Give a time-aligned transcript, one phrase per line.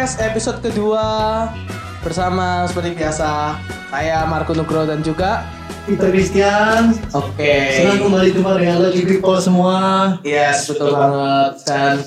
[0.00, 1.04] Podcast episode kedua
[2.00, 3.52] bersama seperti biasa
[3.92, 5.44] saya Marco Nugroho dan juga
[5.84, 7.76] Peter Christian Oke.
[7.76, 9.76] senang kembali jumpa dengan lo di people semua
[10.24, 11.52] Yes, betul banget.
[11.68, 12.00] Dan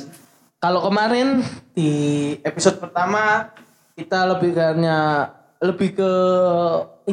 [0.57, 1.45] kalau kemarin
[1.77, 1.91] di
[2.41, 3.53] episode pertama
[3.93, 5.29] kita lebih karena
[5.61, 6.11] lebih ke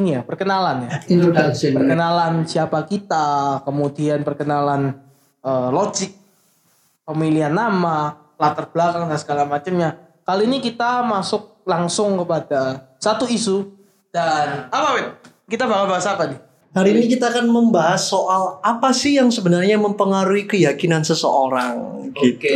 [0.01, 0.91] ini ya perkenalan ya.
[1.13, 4.97] introduction Perkenalan siapa kita, kemudian perkenalan
[5.45, 6.09] eh, logik,
[7.05, 10.09] pemilihan nama, latar belakang dan segala macamnya.
[10.31, 13.67] Kali ini kita masuk langsung kepada satu isu
[14.15, 15.07] dan apa Win?
[15.43, 16.39] Kita bakal bahas apa nih?
[16.71, 22.47] hari ini kita akan membahas soal apa sih yang sebenarnya mempengaruhi keyakinan seseorang gitu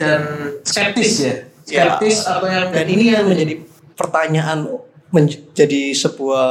[0.00, 0.20] Dan
[0.64, 1.34] skeptis ya.
[1.68, 3.60] Skeptis atau yang dan ini yang menjadi
[3.92, 4.72] pertanyaan
[5.12, 6.48] menjadi sebuah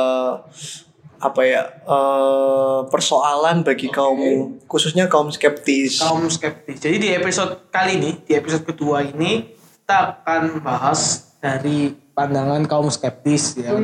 [1.25, 6.77] apa ya eh, persoalan bagi kaum khususnya kaum skeptis kaum skeptis.
[6.85, 9.57] Jadi di episode kali ini, di episode kedua ini
[9.91, 13.75] kita akan bahas dari pandangan kaum skeptis ya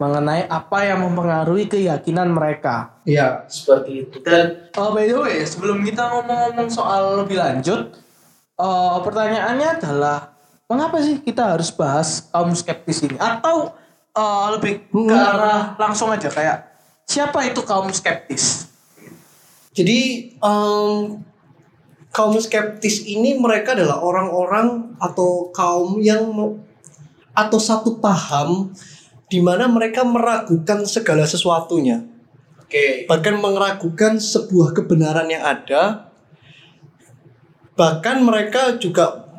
[0.00, 2.96] mengenai apa yang mempengaruhi keyakinan mereka.
[3.04, 7.92] Iya seperti itu Dan uh, by the way, sebelum kita ngomong-ngomong soal lebih lanjut,
[8.56, 10.32] uh, pertanyaannya adalah
[10.64, 13.20] mengapa sih kita harus bahas kaum skeptis ini?
[13.20, 13.76] Atau
[14.16, 16.72] uh, lebih ke arah langsung aja kayak
[17.04, 18.64] siapa itu kaum skeptis?
[19.76, 21.20] Jadi em,
[22.10, 26.26] kaum skeptis ini mereka adalah orang-orang atau kaum yang
[27.30, 28.74] atau satu paham
[29.30, 32.02] di mana mereka meragukan segala sesuatunya.
[32.58, 33.06] Oke.
[33.06, 36.10] Bahkan meragukan sebuah kebenaran yang ada.
[37.78, 39.30] Bahkan mereka juga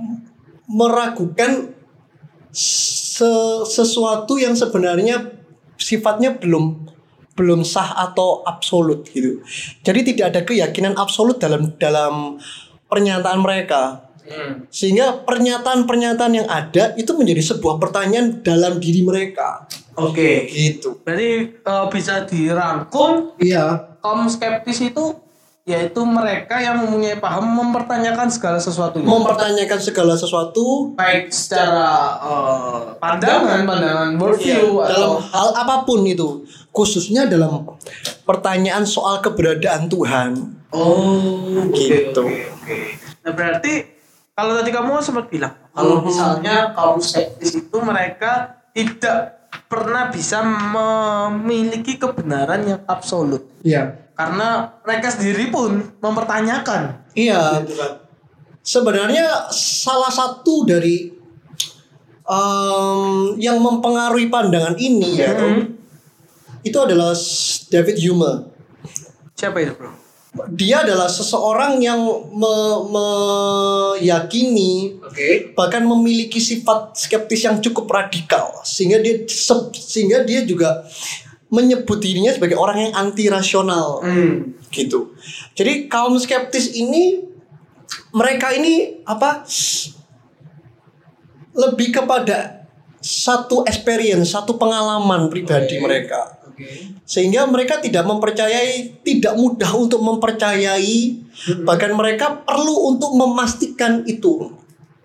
[0.72, 1.76] meragukan
[2.52, 5.32] se- sesuatu yang sebenarnya
[5.76, 6.91] sifatnya belum
[7.36, 9.40] belum sah atau absolut gitu.
[9.82, 12.38] Jadi tidak ada keyakinan absolut dalam dalam
[12.92, 14.12] pernyataan mereka.
[14.22, 14.68] Hmm.
[14.72, 19.66] Sehingga pernyataan-pernyataan yang ada itu menjadi sebuah pertanyaan dalam diri mereka.
[19.98, 20.48] Oke.
[20.48, 21.04] Gitu.
[21.04, 23.98] Berarti eh, bisa dirangkum Iya.
[24.02, 25.20] kaum skeptis itu
[25.62, 29.06] yaitu mereka yang mempunyai paham mempertanyakan segala sesuatunya.
[29.06, 36.02] Mempertanyakan segala sesuatu baik secara eh, pandangan, pandangan worldview Iya, dalam atau hal apa pun
[36.02, 36.42] itu,
[36.74, 37.78] khususnya dalam
[38.26, 40.30] pertanyaan soal keberadaan Tuhan.
[40.74, 42.24] oh Gitu.
[42.26, 42.78] oke, oke.
[43.22, 43.74] Nah berarti
[44.34, 49.41] kalau tadi kamu sempat bilang kalau misalnya kaum skeptis itu mereka tidak
[49.72, 54.12] pernah bisa memiliki kebenaran yang absolut Iya.
[54.12, 57.64] karena mereka sendiri pun mempertanyakan Iya.
[58.62, 61.10] Sebenarnya salah satu dari
[62.24, 63.02] em,
[63.36, 65.76] yang mempengaruhi pandangan ini ya, Hmm.
[66.62, 67.12] itu adalah
[67.68, 68.32] David Hume.
[69.34, 69.92] Siapa itu bro?
[70.32, 72.00] Dia adalah seseorang yang
[72.32, 72.82] me-
[74.00, 75.52] meyakini Oke.
[75.52, 80.88] bahkan memiliki sifat skeptis yang cukup radikal sehingga dia se- sehingga dia juga
[81.52, 84.56] menyebut dirinya sebagai orang yang anti rasional Hmm.
[84.72, 85.12] gitu.
[85.52, 87.28] Jadi kaum skeptis ini
[88.16, 89.44] mereka ini apa
[91.52, 92.64] lebih kepada
[93.02, 95.84] satu experience, satu pengalaman pribadi Oke.
[95.84, 96.40] mereka.
[97.04, 101.22] Sehingga mereka tidak mempercayai, tidak mudah untuk mempercayai,
[101.62, 104.52] bahkan mereka perlu untuk memastikan itu.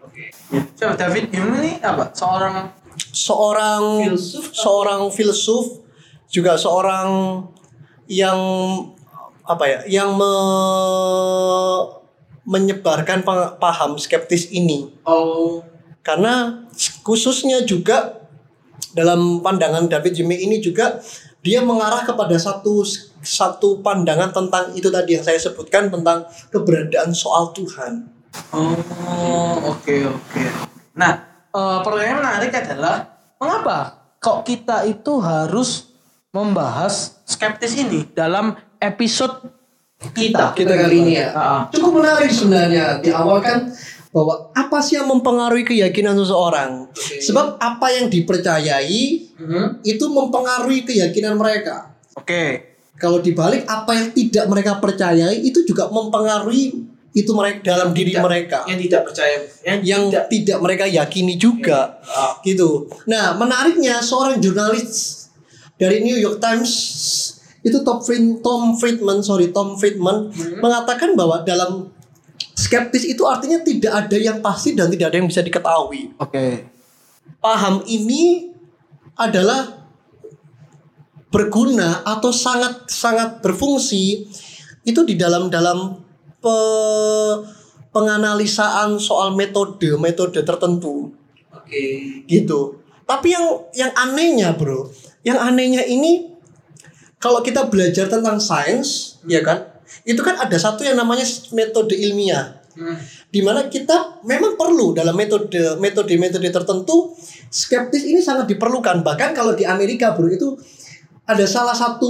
[0.00, 0.30] Oke.
[0.74, 2.10] Siapa David Hume ini apa?
[2.12, 4.44] Seorang Seorang Filsuf?
[4.52, 5.84] seorang filsuf
[6.28, 7.44] juga seorang
[8.08, 8.36] yang
[9.44, 11.84] apa ya, yang me-
[12.46, 14.88] menyebarkan pa- paham skeptis ini.
[15.04, 15.60] oh
[16.00, 16.64] Karena
[17.02, 18.22] khususnya juga
[18.94, 21.02] dalam pandangan David Hume ini juga
[21.46, 22.82] dia mengarah kepada satu
[23.22, 28.10] satu pandangan tentang itu tadi yang saya sebutkan tentang keberadaan soal Tuhan.
[28.50, 30.42] Oh, oke oke.
[30.98, 31.22] Nah,
[31.54, 35.94] eh, pertanyaan menarik adalah mengapa kok kita itu harus
[36.34, 39.46] membahas skeptis ini dalam episode
[40.12, 40.50] kita?
[40.52, 41.30] Kita kali ini ya.
[41.32, 43.70] Ah, Cukup menarik sebenarnya di awal kan
[44.16, 46.88] bahwa apa sih yang mempengaruhi keyakinan seseorang?
[46.96, 49.84] Sebab apa yang dipercayai mhm.
[49.84, 51.92] itu mempengaruhi keyakinan mereka.
[52.16, 52.72] Oke.
[52.96, 58.24] Kalau dibalik apa yang tidak mereka percayai itu juga mempengaruhi itu mereka dalam diri Tidak.
[58.24, 58.58] mereka.
[58.68, 60.58] Yang tidak percaya, yang, yang tidak.
[60.60, 62.88] mereka yakini juga Ah, gitu.
[63.08, 65.24] Nah, menariknya seorang jurnalis
[65.80, 66.72] dari New York Times
[67.64, 70.28] itu Tom Fried- Tom Friedman, sorry Tom Friedman
[70.60, 71.88] mengatakan bahwa dalam
[72.56, 76.16] skeptis itu artinya tidak ada yang pasti dan tidak ada yang bisa diketahui.
[76.16, 76.64] Oke.
[77.38, 78.50] Paham ini
[79.14, 79.84] adalah
[81.28, 84.24] berguna atau sangat sangat berfungsi
[84.88, 86.00] itu di dalam dalam
[86.40, 87.38] pe-
[87.92, 91.12] penganalisaan soal metode metode tertentu.
[91.52, 92.24] Oke.
[92.30, 92.80] gitu.
[93.06, 94.90] Tapi yang yang anehnya bro,
[95.26, 96.34] yang anehnya ini
[97.18, 101.24] kalau kita belajar tentang sains, ya kan, itu kan ada satu yang namanya
[101.54, 102.92] metode ilmiah, Hmm.
[103.32, 107.16] di mana kita memang perlu dalam metode metode metode tertentu
[107.48, 109.00] skeptis ini sangat diperlukan.
[109.00, 110.60] Bahkan kalau di Amerika bro itu
[111.24, 112.06] ada salah satu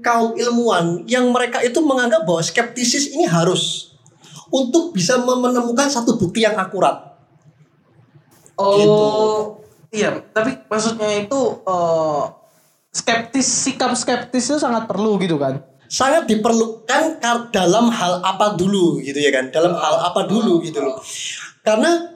[0.00, 3.92] kaum ilmuwan yang mereka itu menganggap bahwa skeptisis ini harus
[4.48, 7.14] untuk bisa menemukan satu bukti yang akurat.
[8.56, 9.04] Oh, Gitu.
[10.00, 10.16] iya.
[10.32, 12.22] Tapi maksudnya itu eh,
[12.88, 15.60] skeptis, sikap skeptis itu sangat perlu gitu kan?
[15.86, 17.18] Sangat diperlukan
[17.48, 20.98] dalam hal apa dulu gitu ya kan dalam hal apa dulu gitu loh
[21.60, 22.14] karena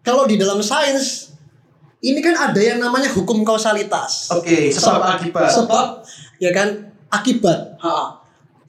[0.00, 1.34] kalau di dalam sains
[1.98, 5.50] ini kan ada yang namanya hukum kausalitas Oke, sebab akibat.
[5.50, 5.86] sebab
[6.38, 6.68] ya kan
[7.08, 8.22] akibat Ha.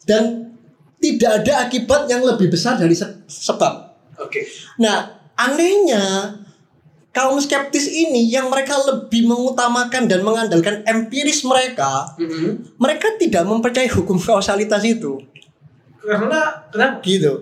[0.03, 0.53] dan
[0.97, 3.85] tidak ada akibat yang lebih besar dari se- sebab
[4.17, 4.41] Oke.
[4.77, 5.05] Nah,
[5.37, 6.33] anehnya
[7.17, 12.77] kaum skeptis ini yang mereka lebih mengutamakan dan mengandalkan empiris mereka, Mm-hmm.
[12.77, 15.17] mereka tidak mempercayai hukum kausalitas itu.
[15.97, 17.01] Karena kenapa?
[17.01, 17.41] Gitu.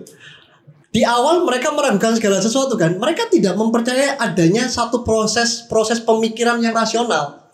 [0.88, 2.96] Di awal mereka meragukan segala sesuatu kan.
[2.96, 7.44] Mereka tidak mempercayai adanya satu proses proses pemikiran yang rasional.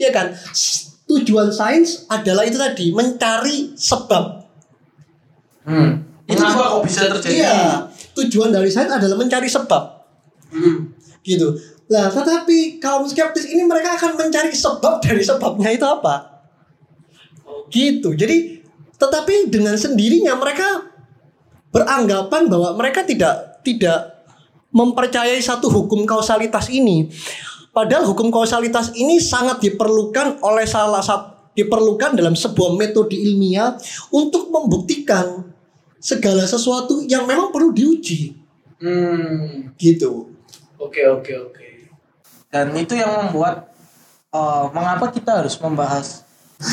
[0.00, 0.32] Ya kan?
[1.04, 4.24] Tujuan sains adalah itu tadi, mencari sebab.
[5.68, 6.00] Hmm.
[6.24, 7.44] Itu Kenapa kok bisa terjadi?
[7.44, 7.56] Iya,
[8.16, 9.82] tujuan dari sains adalah mencari sebab.
[10.48, 10.96] Hmm.
[11.28, 11.60] Gitu.
[11.92, 16.44] Lah, tetapi kaum skeptis ini mereka akan mencari sebab dari sebabnya itu apa?
[17.68, 18.16] Gitu.
[18.16, 18.64] Jadi,
[18.96, 20.88] tetapi dengan sendirinya mereka
[21.68, 24.24] beranggapan bahwa mereka tidak tidak
[24.72, 27.08] mempercayai satu hukum kausalitas ini.
[27.72, 33.74] Padahal hukum kausalitas ini sangat diperlukan oleh salah satu diperlukan dalam sebuah metode ilmiah
[34.14, 35.42] untuk membuktikan
[35.98, 38.38] segala sesuatu yang memang perlu diuji.
[38.78, 39.74] Hmm.
[39.74, 40.27] Gitu.
[40.78, 41.66] Oke oke oke.
[42.48, 43.68] Dan itu yang membuat
[44.30, 46.24] eh, mengapa kita harus membahas.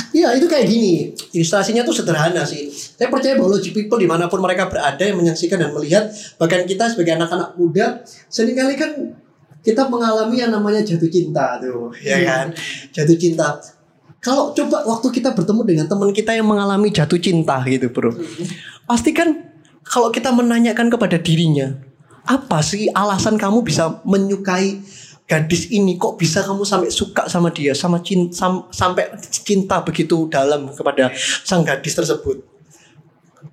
[0.09, 1.13] Iya itu kayak gini.
[1.37, 2.73] Ilustrasinya tuh sederhana sih.
[2.73, 6.09] Saya percaya bahwa logic people di mana pun mereka berada Yang menyaksikan dan melihat
[6.41, 8.01] Bahkan kita sebagai anak-anak muda
[8.33, 8.91] Seringkali kan
[9.61, 12.49] Kita mengalami yang namanya jatuh cinta tuh Ya kan?
[12.97, 13.61] Jatuh cinta.
[14.17, 18.09] Kalau coba waktu kita bertemu dengan teman kita yang mengalami jatuh cinta gitu bro.
[18.89, 19.53] Pasti kan
[19.85, 21.77] Kalau kita menanyakan kepada dirinya
[22.25, 24.81] Apa sih alasan kamu bisa menyukai
[25.29, 25.97] gadis ini?
[25.97, 31.13] Kok bisa kamu sampai suka sama dia sama cinta sampai cinta begitu dalam kepada
[31.45, 32.41] sang gadis tersebut?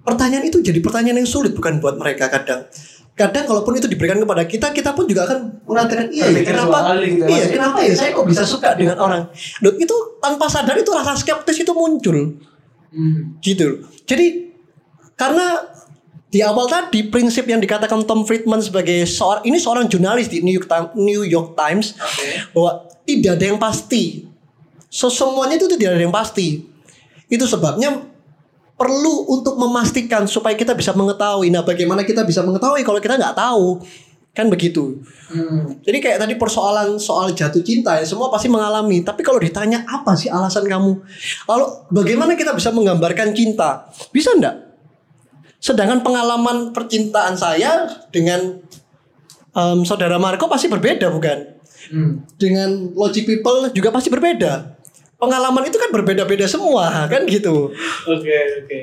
[0.02, 2.64] Pertanyaan itu jadi pertanyaan yang sulit bukan buat mereka kadang.
[3.12, 6.96] Kadang kalaupun itu diberikan kepada kita kita pun juga akan mengatakan iya ya, kenapa?
[6.96, 7.92] gitu iya kenapa ya?
[7.92, 9.28] Saya kok bisa suka dengan orang?
[9.60, 12.40] Loh, itu tanpa sadar itu rasa skeptis itu muncul.
[12.92, 13.40] Hmm.
[13.40, 13.88] gitu.
[14.04, 14.52] Jadi
[15.16, 15.64] karena
[16.32, 20.56] di awal tadi prinsip yang dikatakan Tom Friedman sebagai seorang ini seorang jurnalis di New
[20.56, 21.92] York Times, New York Times
[22.56, 24.24] bahwa tidak ada yang pasti.
[24.88, 26.64] So, semuanya itu tidak ada yang pasti.
[27.28, 28.08] Itu sebabnya
[28.80, 31.52] perlu untuk memastikan supaya kita bisa mengetahui.
[31.52, 33.84] Nah, bagaimana kita bisa mengetahui kalau kita nggak tahu?
[34.32, 35.04] Kan begitu.
[35.28, 35.76] Hmm.
[35.84, 39.04] Jadi kayak tadi persoalan soal jatuh cinta ya semua pasti mengalami.
[39.04, 41.04] Tapi kalau ditanya apa sih alasan kamu?
[41.44, 43.92] Lalu bagaimana kita bisa menggambarkan cinta?
[44.08, 44.71] Bisa enggak?
[45.62, 48.58] Sedangkan pengalaman percintaan saya dengan
[49.54, 51.38] em, saudara Marco pasti berbeda bukan?
[51.88, 52.26] Hmm.
[52.34, 54.74] Dengan logic people juga pasti berbeda.
[55.16, 57.70] Pengalaman itu kan berbeda-beda semua kan gitu.
[58.10, 58.78] Oke oke.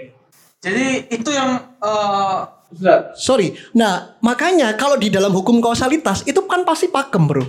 [0.64, 2.38] Jadi itu yang eh
[2.70, 3.18] Ustaz.
[3.20, 3.58] Sorry.
[3.76, 7.44] Nah makanya kalau di dalam hukum kausalitas itu kan pasti pakem bro.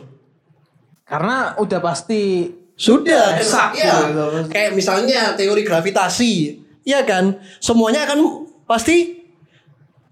[1.05, 2.47] karena udah pasti
[2.81, 4.09] Sudah, Esak ya.
[4.49, 7.37] Kayak misalnya teori gravitasi, ya kan?
[7.61, 9.20] Semuanya akan pasti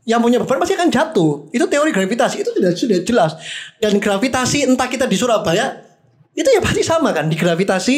[0.08, 1.52] yang punya beban pasti akan jatuh.
[1.52, 3.32] Itu teori gravitasi itu sudah sudah jelas.
[3.76, 5.84] Dan gravitasi entah kita di Surabaya
[6.32, 7.96] itu ya pasti sama kan di gravitasi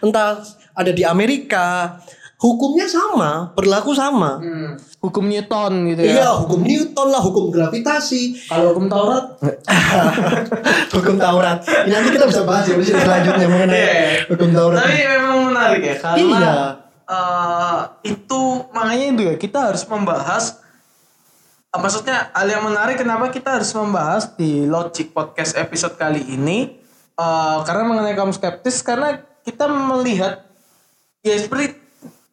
[0.00, 0.40] entah
[0.72, 2.00] ada di Amerika
[2.40, 6.40] hukumnya sama berlaku sama hmm, hukum Newton gitu iya ya.
[6.40, 9.36] hukum Newton lah hukum gravitasi Kalau hukum Taurat
[10.96, 13.92] hukum Taurat Ini nanti kita bisa bahas ya selanjutnya mengenai Iya.
[14.32, 16.54] hukum Taurat Tapi memang menarik ya karena Iya.
[17.12, 17.78] eh,
[18.08, 18.40] itu
[18.72, 20.61] makanya itu ya kita harus membahas
[21.80, 26.76] maksudnya hal yang menarik kenapa kita harus membahas di Logic Podcast episode kali ini
[27.16, 30.44] eh, karena mengenai kaum skeptis karena kita melihat
[31.24, 31.72] ya seperti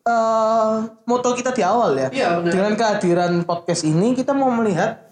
[0.03, 0.75] eh,
[1.08, 2.51] moto kita di awal ya benar.
[2.51, 5.08] dengan kehadiran podcast ini kita mau melihat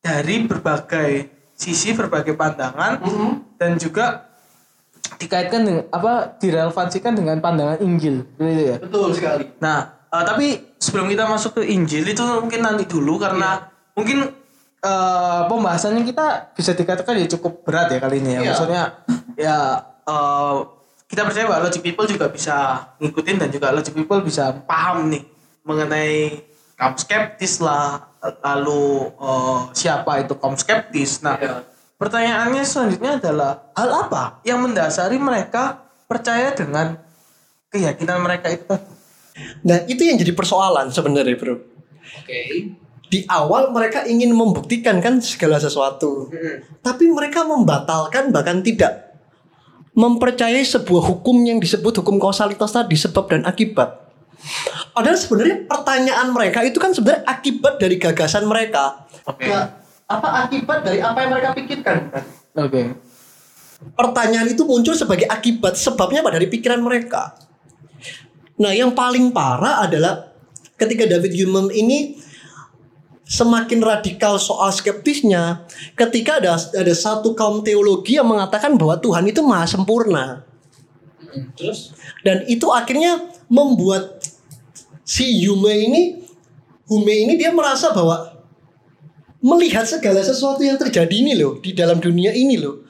[0.00, 3.04] dari berbagai sisi berbagai pandangan
[3.60, 4.32] dan juga
[5.20, 8.76] dikaitkan dengan apa direlevansikan dengan pandangan Injil gitu ya.
[8.80, 13.68] betul sekali Nah, eh, tapi sebelum kita masuk ke Injil itu mungkin nanti dulu karena
[13.92, 14.32] mungkin
[14.80, 18.40] eh, pembahasannya kita bisa dikatakan ya cukup berat ya kali ini ya.
[18.40, 18.48] Iya.
[18.50, 18.82] Maksudnya
[19.36, 19.58] ya
[20.08, 20.56] eh,
[21.06, 22.56] kita percaya bahwa logic people juga bisa
[22.96, 25.22] ngikutin dan juga logic people bisa paham nih
[25.68, 26.40] mengenai
[26.80, 28.08] kaum skeptis lah
[28.40, 31.20] lalu eh, siapa itu kaum skeptis.
[31.20, 31.60] Nah, Iya.
[32.00, 36.96] pertanyaannya selanjutnya adalah hal apa yang mendasari mereka percaya dengan
[37.68, 38.99] keyakinan mereka itu tadi?
[39.64, 41.56] Nah itu yang jadi persoalan sebenarnya bro.
[42.20, 42.40] Oke.
[43.10, 46.30] Di awal mereka ingin membuktikan kan segala sesuatu,
[46.78, 49.10] tapi mereka membatalkan bahkan tidak
[49.98, 53.98] mempercayai sebuah hukum yang disebut hukum kausalitas tadi sebab dan akibat.
[54.94, 59.10] Padahal sebenarnya pertanyaan mereka itu kan sebenarnya akibat dari gagasan mereka.
[59.26, 59.48] Oke.
[59.50, 59.66] Nah,
[60.06, 61.96] apa akibat dari apa yang mereka pikirkan?
[62.56, 62.82] Oke.
[63.96, 67.36] Pertanyaan itu muncul sebagai akibat sebabnya apa dari pikiran mereka.
[68.60, 70.36] Nah, yang paling parah adalah
[70.76, 72.20] ketika David Hume ini
[73.24, 75.64] semakin radikal soal skeptisnya,
[75.96, 80.44] ketika ada ada satu kaum teologi yang mengatakan bahwa Tuhan itu maha sempurna.
[81.54, 81.94] Terus
[82.26, 84.18] Dan itu akhirnya membuat
[85.06, 86.02] si Hume ini
[86.90, 88.34] Hume ini dia merasa bahwa
[89.38, 92.82] melihat segala sesuatu yang terjadi ini loh di dalam dunia ini loh.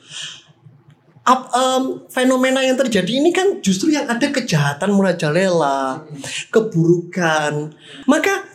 [1.31, 6.03] Ap- em, fenomena yang terjadi ini kan justru yang ada kejahatan merajalela,
[6.51, 7.71] keburukan.
[8.11, 8.51] Maka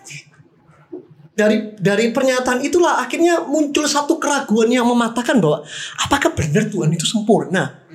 [1.35, 5.63] dari dari pernyataan itulah akhirnya muncul satu keraguan yang mematahkan bahwa
[5.99, 7.87] apakah benar Tuhan itu sempurna?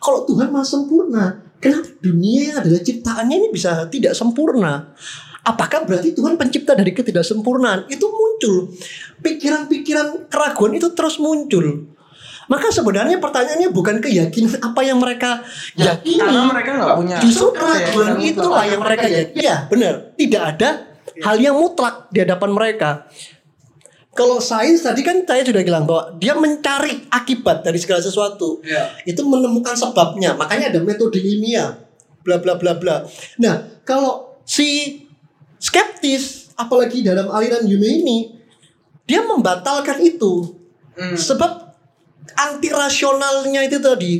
[0.00, 1.24] Kalau Tuhan maha sempurna,
[1.60, 4.92] kenapa dunia yang adalah ciptaannya ini bisa tidak sempurna?
[5.40, 7.88] Apakah berarti Tuhan pencipta dari ketidaksempurnaan?
[7.88, 8.76] Itu muncul.
[9.24, 11.96] Pikiran-pikiran keraguan itu terus muncul.
[12.50, 15.38] Maka sebenarnya pertanyaannya bukan keyakinan apa yang mereka
[15.78, 16.18] yakini.
[16.18, 18.30] Karena mereka nggak punya Justru keyakinan keraguan mutlak.
[18.34, 19.38] itulah yang mereka yakini.
[19.38, 19.94] Iya, benar.
[20.18, 20.68] Tidak ada
[21.22, 22.90] hal yang mutlak di hadapan mereka.
[24.10, 28.58] Kalau sains tadi kan saya sudah bilang bahwa dia mencari akibat dari segala sesuatu.
[28.66, 28.98] Iya.
[29.06, 30.34] Itu menemukan sebabnya.
[30.34, 31.78] Makanya ada metode ilmiah.
[32.26, 33.06] Bla bla bla bla.
[33.38, 34.98] Nah, kalau si
[35.62, 38.34] skeptis apalagi dalam aliran ini
[39.06, 40.58] dia membatalkan itu.
[40.98, 41.14] Hmm.
[41.14, 41.69] Sebab
[42.36, 44.14] anti rasionalnya itu tadi.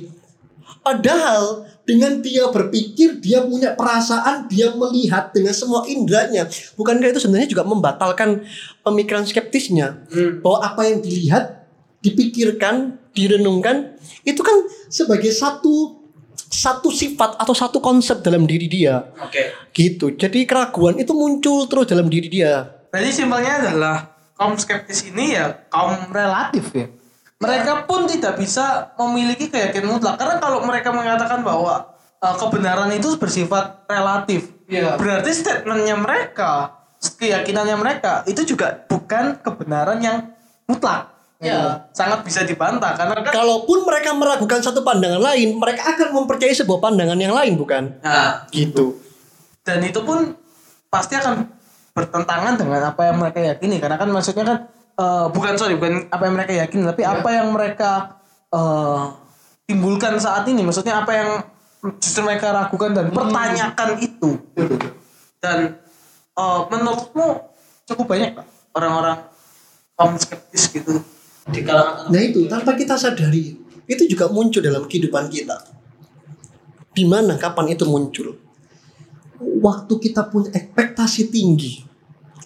[0.80, 6.46] Padahal dengan dia berpikir, dia punya perasaan, dia melihat dengan semua indranya.
[6.78, 8.46] Bukankah itu sebenarnya juga membatalkan
[8.86, 10.06] pemikiran skeptisnya?
[10.40, 11.66] Bahwa apa yang dilihat,
[12.00, 16.00] dipikirkan, direnungkan, itu kan sebagai satu
[16.50, 19.06] satu sifat atau satu konsep dalam diri dia.
[19.22, 19.70] Oke.
[19.70, 20.18] Gitu.
[20.18, 22.66] Jadi keraguan itu muncul terus dalam diri dia.
[22.90, 23.96] Berarti simpelnya adalah
[24.34, 26.90] kaum skeptis ini ya kaum relatif ya.
[27.40, 31.88] Mereka pun tidak bisa memiliki keyakinan mutlak karena kalau mereka mengatakan bahwa
[32.20, 35.00] uh, kebenaran itu bersifat relatif, Iya.
[35.00, 40.28] berarti statementnya mereka, keyakinannya mereka itu juga bukan kebenaran yang
[40.68, 41.16] mutlak.
[41.40, 41.88] Iya.
[41.96, 46.84] sangat bisa dibantah karena kan Kalaupun mereka meragukan satu pandangan lain, mereka akan mempercayai sebuah
[46.84, 47.96] pandangan yang lain, bukan?
[48.04, 49.00] nah, Gitu.
[49.64, 50.36] dan itu pun
[50.92, 51.48] pasti akan
[51.96, 54.58] bertentangan dengan apa yang mereka yakini karena kan maksudnya kan
[55.00, 58.20] eh, bukan sorry bukan apa yang mereka yakini tapi apa yang mereka
[58.52, 59.02] eh,
[59.70, 60.66] timbulkan saat ini.
[60.66, 61.30] Maksudnya apa yang
[62.02, 64.30] justru mereka ragukan dan pertanyakan itu.
[65.38, 65.78] Dan
[66.34, 67.26] eh, menurutmu
[67.86, 69.16] cukup banyak Pak, orang-orang
[69.94, 70.98] kaum skeptis gitu?
[71.50, 73.56] Di kalangan Nah itu tanpa kita sadari
[73.90, 75.56] itu juga muncul dalam kehidupan kita.
[76.90, 78.34] Di mana kapan itu muncul?
[79.40, 81.86] Waktu kita punya ekspektasi tinggi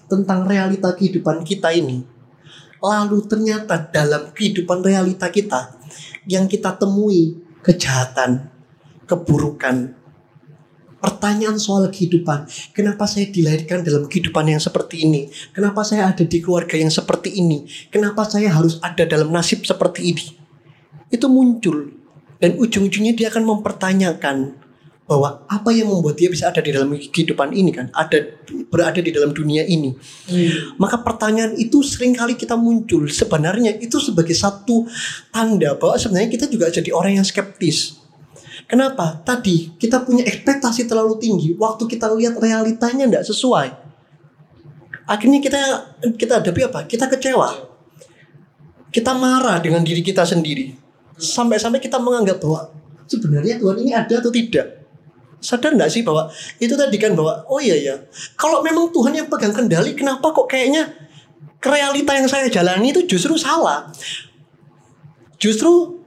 [0.07, 2.07] tentang realita kehidupan kita ini,
[2.85, 5.73] lalu ternyata dalam kehidupan realita kita
[6.29, 8.53] yang kita temui kejahatan,
[9.09, 9.97] keburukan,
[11.01, 12.45] pertanyaan soal kehidupan.
[12.77, 15.33] Kenapa saya dilahirkan dalam kehidupan yang seperti ini?
[15.57, 17.65] Kenapa saya ada di keluarga yang seperti ini?
[17.89, 20.27] Kenapa saya harus ada dalam nasib seperti ini?
[21.09, 22.05] Itu muncul.
[22.37, 24.64] Dan ujung-ujungnya dia akan mempertanyakan
[25.05, 28.25] bahwa apa yang membuat dia bisa ada di dalam kehidupan ini kan ada
[28.73, 29.93] berada di dalam dunia ini
[30.81, 34.89] maka pertanyaan itu sering kali kita muncul sebenarnya itu sebagai satu
[35.29, 38.01] tanda bahwa sebenarnya kita juga jadi orang yang skeptis
[38.65, 39.21] Kenapa?
[39.21, 41.53] Tadi kita punya ekspektasi terlalu tinggi.
[41.53, 43.69] Waktu kita lihat realitanya tidak sesuai.
[45.05, 45.61] Akhirnya kita
[46.17, 46.81] kita hadapi apa?
[46.89, 47.49] Kita kecewa.
[48.89, 50.73] Kita marah dengan diri kita sendiri.
[51.21, 52.73] Sampai-sampai kita menganggap bahwa
[53.05, 54.84] sebenarnya Tuhan ini ada atau tidak.
[55.45, 57.95] Sadar nggak sih bahwa itu tadi kan bahwa oh iya ya.
[58.41, 60.89] Kalau memang Tuhan yang pegang kendali, kenapa kok kayaknya
[61.61, 63.93] realita yang saya jalani itu justru salah.
[65.37, 66.01] Justru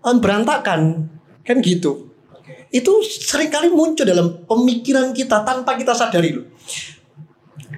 [0.00, 1.12] berantakan
[1.44, 2.12] kan gitu
[2.68, 6.44] itu sering kali muncul dalam pemikiran kita tanpa kita sadari loh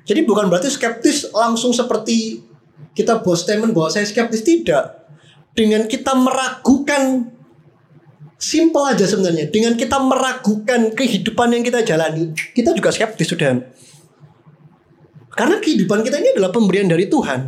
[0.06, 2.46] jadi bukan berarti skeptis langsung seperti
[2.94, 5.04] kita buat statement bahwa saya skeptis tidak.
[5.52, 7.34] Dengan kita meragukan
[8.36, 9.48] simple aja sebenarnya.
[9.48, 13.60] Dengan kita meragukan kehidupan yang kita jalani, kita juga skeptis sudah.
[15.36, 17.40] Karena kehidupan kita ini adalah pemberian dari Tuhan.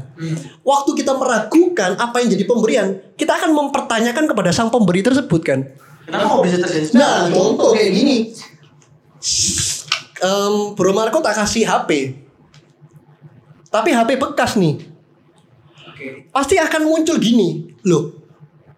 [0.60, 5.64] Waktu kita meragukan apa yang jadi pemberian, kita akan mempertanyakan kepada sang pemberi tersebut kan.
[6.04, 6.92] Kenapa kok bisa terjadi?
[6.96, 8.16] Nah, contoh kayak gini.
[10.20, 12.16] Em, Bro Marco tak kasih HP.
[13.72, 14.84] Tapi HP bekas nih.
[15.88, 16.28] Oke.
[16.28, 17.72] Pasti akan muncul gini.
[17.88, 18.16] Loh,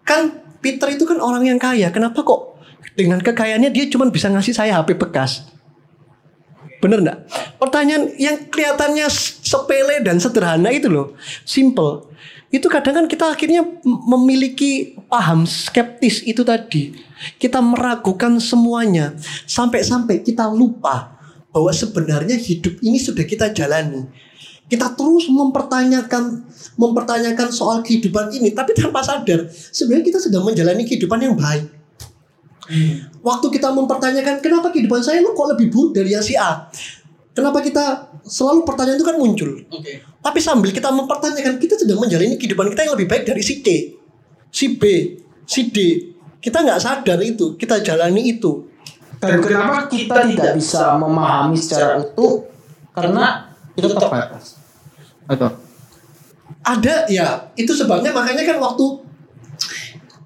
[0.07, 1.89] kan Peter itu kan orang yang kaya.
[1.89, 2.61] Kenapa kok
[2.93, 5.49] dengan kekayaannya dia cuma bisa ngasih saya HP bekas?
[6.81, 7.19] Bener nggak?
[7.61, 9.05] Pertanyaan yang kelihatannya
[9.45, 11.13] sepele dan sederhana itu loh,
[11.45, 12.09] simple.
[12.51, 16.91] Itu kadang kan kita akhirnya memiliki paham skeptis itu tadi.
[17.37, 19.13] Kita meragukan semuanya
[19.45, 21.15] sampai-sampai kita lupa
[21.53, 24.09] bahwa sebenarnya hidup ini sudah kita jalani.
[24.71, 26.47] Kita terus mempertanyakan
[26.79, 31.67] mempertanyakan soal kehidupan ini tapi tanpa sadar sebenarnya kita sedang menjalani kehidupan yang baik.
[33.19, 36.71] Waktu kita mempertanyakan kenapa kehidupan saya lu kok lebih buruk dari yang si A?
[37.35, 39.51] Kenapa kita selalu pertanyaan itu kan muncul.
[39.67, 40.03] Oke.
[40.21, 43.67] Tapi sambil kita mempertanyakan kita sedang menjalani kehidupan kita yang lebih baik dari si C,
[44.53, 44.83] si B,
[45.43, 45.77] si D.
[46.41, 48.71] Kita nggak sadar itu, kita jalani itu.
[49.21, 52.49] Dan kenapa kita tidak bisa memahami secara utuh?
[52.93, 54.60] Karena itu terbatas.
[55.31, 55.47] Atau
[56.61, 58.85] Ada ya, itu sebabnya makanya kan waktu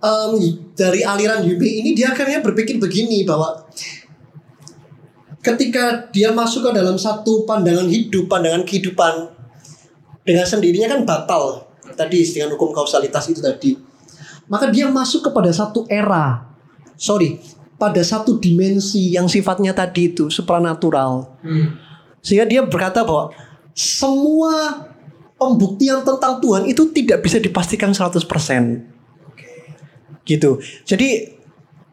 [0.03, 0.31] em,
[0.75, 3.63] dari aliran UB ini dia akhirnya berpikir begini bahwa
[5.39, 9.31] ketika dia masuk ke dalam satu pandangan hidup, pandangan kehidupan
[10.25, 13.77] dengan sendirinya kan batal tadi dengan hukum kausalitas itu tadi.
[14.49, 16.49] Maka dia masuk kepada satu era.
[16.97, 17.37] Sorry,
[17.77, 21.37] pada satu dimensi yang sifatnya tadi itu supranatural.
[22.25, 23.29] Sehingga dia berkata bahwa
[23.77, 24.85] semua
[25.35, 28.23] pembuktian tentang Tuhan itu tidak bisa dipastikan 100%.
[30.25, 30.57] Gitu.
[30.87, 31.09] Jadi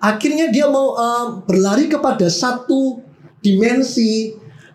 [0.01, 3.03] akhirnya dia mau eh, berlari kepada satu
[3.43, 4.33] dimensi,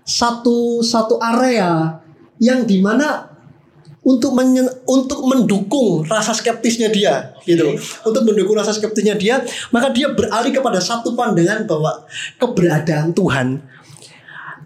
[0.07, 1.99] satu satu area
[2.37, 3.37] yang di mana
[4.07, 7.75] untuk menye- untuk mendukung rasa skeptisnya dia gitu
[8.07, 9.43] untuk mendukung rasa skeptisnya dia
[9.75, 12.07] maka dia beralih kepada satu pandangan bahwa
[12.39, 13.59] keberadaan Tuhan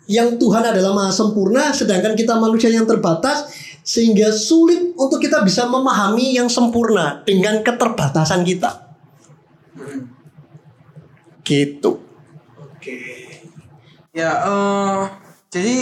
[0.06, 3.50] yang Tuhan adalah maha sempurna sedangkan kita manusia yang terbatas
[3.82, 8.94] sehingga sulit untuk kita bisa memahami yang sempurna dengan keterbatasan kita
[11.42, 12.00] gitu
[12.82, 12.98] Oke.
[14.12, 15.02] Ya, eh,
[15.54, 15.76] jadi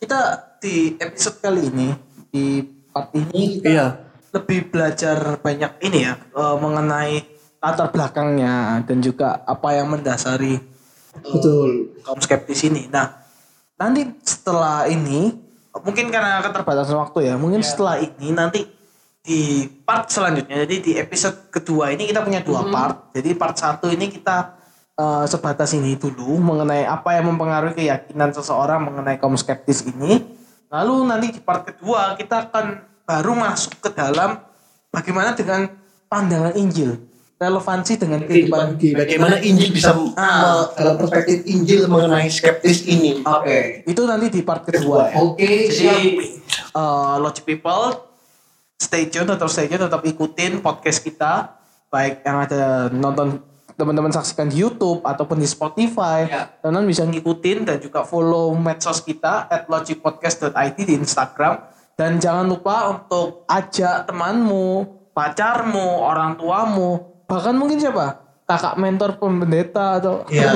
[0.00, 0.20] kita
[0.56, 1.88] di episode kali ini
[2.32, 3.86] di part ini kita Iya.
[4.32, 7.20] lebih belajar banyak ini ya eh, mengenai
[7.60, 12.88] latar belakangnya dan juga apa yang mendasari eh, betul kaum skeptis ini.
[12.88, 13.20] Nah,
[13.76, 15.43] nanti setelah ini
[15.82, 18.62] mungkin karena keterbatasan waktu ya, mungkin setelah ini nanti
[19.24, 20.62] di part selanjutnya.
[20.68, 23.10] Jadi di episode kedua ini kita punya dua part.
[23.16, 24.54] Jadi part satu ini kita
[24.94, 30.20] eh, sebatas ini dulu mengenai apa yang mempengaruhi keyakinan seseorang mengenai kaum skeptis ini.
[30.68, 34.40] Lalu nanti di part kedua kita akan baru masuk ke dalam
[34.92, 35.72] bagaimana dengan
[36.08, 37.00] pandangan Injil,
[37.34, 40.64] relevansi dengan kehidupan Oke, bagaimana Injil bisa Ah.
[40.64, 43.82] me- dalam perspektif Injil mengenai skeptis ini Oke.
[43.84, 45.10] itu nanti di part kedua.
[45.10, 45.18] ya.
[45.20, 45.66] Oke.
[45.66, 46.06] Jadi
[46.70, 48.00] eh, Logic People
[48.74, 53.38] stay tune atau stay tune tetap ikutin podcast kita baik yang ada nonton
[53.74, 56.22] teman-teman saksikan di YouTube ataupun di Spotify.
[56.24, 56.46] Ya.
[56.58, 61.58] Teman-teman bisa ngikutin dan juga follow medsos kita at logicpodcast.id di Instagram
[61.94, 64.66] dan jangan lupa untuk ajak temanmu,
[65.10, 68.20] pacarmu, orang tuamu, bahkan mungkin siapa?
[68.44, 70.52] Kakak mentor pembendeta atau ya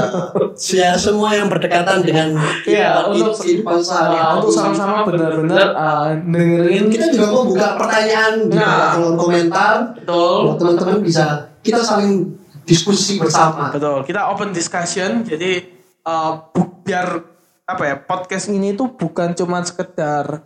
[0.61, 4.35] ya semua yang berdekatan dengan kehidupan untuk kehidupan uh, sehari-hari.
[4.37, 8.93] untuk sama-sama benar-benar uh, dengerin kita juga membuka pertanyaan di Nah.
[8.93, 11.25] kolom komentar betul teman-teman bisa
[11.65, 15.65] kita saling diskusi bersama betul kita open discussion jadi
[16.05, 17.25] uh, bu- biar
[17.65, 20.45] apa ya podcast ini tuh bukan cuma sekedar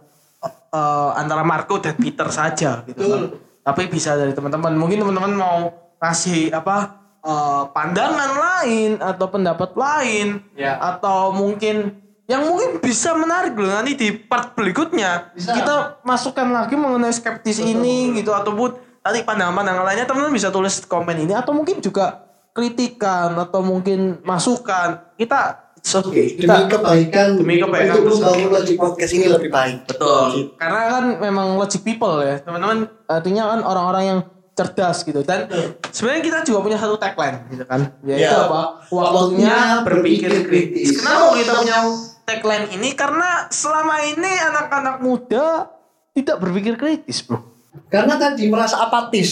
[0.70, 3.22] uh, antara Marco dan Peter saja gitu kan.
[3.62, 5.58] tapi bisa dari teman-teman mungkin teman-teman mau
[6.02, 10.74] kasih apa uh, pandangan lain atau pendapat lain Ya.
[10.82, 11.94] atau mungkin
[12.26, 15.54] yang mungkin bisa menarik loh nanti di part berikutnya Bisa.
[15.54, 20.86] kita masukkan lagi mengenai skeptis ini gitu ataupun nanti pandangan-pandangan lainnya teman-teman bisa tulis di
[20.90, 26.38] komen ini atau mungkin juga kritikan atau mungkin masukan kita it's okay.
[26.38, 30.54] demi kita kebaikan Demi kebaikan untuk membangun lagi podcast ini lebih baik Betul.
[30.58, 32.86] Karena kan memang logic people ya, teman-teman.
[33.10, 34.20] Artinya kan orang-orang yang
[34.52, 35.20] cerdas gitu.
[35.20, 35.48] Dan
[35.86, 37.80] sebenarnya kita juga punya satu tagline gitu kan.
[38.02, 38.44] Yaitu Ya.
[38.44, 38.62] apa?
[38.88, 40.98] Waktunya berpikir kritis.
[40.98, 41.78] Kenapa kita punya
[42.22, 42.92] tagline ini?
[42.92, 45.72] Karena selama ini anak-anak muda
[46.12, 47.40] tidak berpikir kritis, Bro.
[47.88, 49.30] Karena tadi merasa apatis.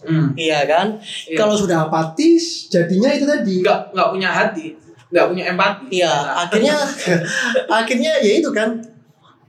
[0.00, 0.32] Hmm.
[0.32, 0.86] Iya kan?
[1.26, 1.36] Iya.
[1.36, 3.60] Kalau sudah apatis, jadinya itu tadi.
[3.60, 4.78] nggak nggak punya hati
[5.10, 6.76] nggak punya empati Iya, akhirnya
[7.82, 8.78] akhirnya ya itu kan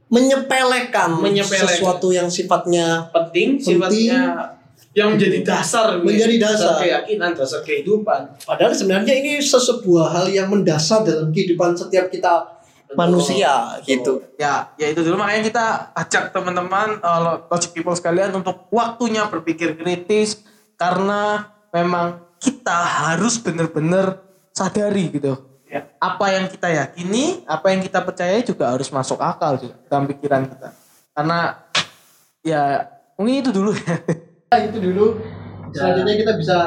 [0.09, 1.69] menyepelekan, Menyepelekan.
[1.69, 4.51] sesuatu yang sifatnya penting sifatnya
[4.91, 6.83] yang menjadi dasar Menjadi dasar.
[6.83, 12.61] keyakinan dasar kehidupan padahal sebenarnya ini sesebuah hal yang mendasar dalam kehidupan setiap kita
[12.95, 14.23] manusia gitu.
[14.35, 19.79] Ya, ya itu dulu makanya kita ajak teman-teman uh, Logic People sekalian untuk waktunya berpikir
[19.79, 20.43] kritis
[20.75, 24.19] karena memang kita harus benar-benar
[24.51, 25.39] sadari gitu.
[25.71, 25.87] Ya.
[26.03, 30.43] Apa yang kita yakini, apa yang kita percayai juga harus masuk akal juga dalam pikiran
[30.51, 30.69] kita.
[31.15, 31.39] Karena
[32.43, 33.95] ya mungkin itu dulu ya.
[34.59, 35.15] itu dulu.
[35.71, 36.57] Selanjutnya kita bisa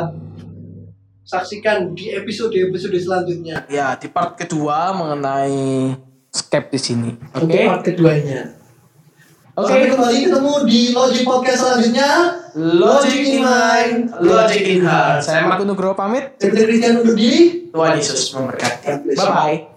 [1.21, 3.69] saksikan di episode-episode selanjutnya.
[3.69, 5.93] ya, di part kedua mengenai
[6.33, 7.13] skeptis ini.
[7.37, 7.45] Oke.
[7.45, 8.57] Untuk part keduanya.
[9.53, 9.69] Oke.
[9.69, 12.11] Sampai kembali ketemu di Logic Podcast selanjutnya.
[12.57, 15.21] Logic in mind, logic in heart.
[15.21, 16.41] Saya Marco Nugroho pamit.
[16.41, 17.69] Saya Christian undur diri.
[17.69, 18.81] Tuhan Yesus memberkati.
[18.81, 19.19] God bless.
[19.21, 19.74] Bye bye.